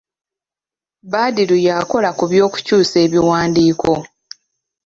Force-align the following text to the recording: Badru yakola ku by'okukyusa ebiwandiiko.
Badru 1.11 1.57
yakola 1.67 2.09
ku 2.17 2.23
by'okukyusa 2.31 2.95
ebiwandiiko. 3.05 3.91